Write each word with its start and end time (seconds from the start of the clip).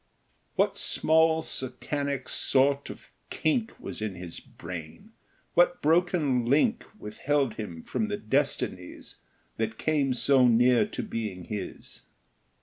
What 0.55 0.79
small 0.79 1.43
satanic 1.43 2.27
sort 2.27 2.89
of 2.89 3.11
kink 3.29 3.79
Was 3.79 4.01
in 4.01 4.15
his 4.15 4.39
brain? 4.39 5.11
What 5.53 5.79
broken 5.83 6.43
link 6.47 6.83
Withheld 6.97 7.53
him 7.53 7.83
from 7.83 8.07
the 8.07 8.17
destinies 8.17 9.17
That 9.57 9.77
came 9.77 10.15
so 10.15 10.47
near 10.47 10.87
to 10.87 11.03
being 11.03 11.43
his? 11.43 12.01